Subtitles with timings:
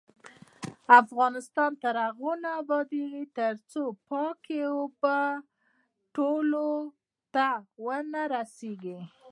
[1.01, 5.17] افغانستان تر هغو نه ابادیږي، ترڅو پاکې اوبه
[6.15, 6.67] ټولو
[7.33, 7.47] ته
[7.85, 8.99] ونه رسیږي.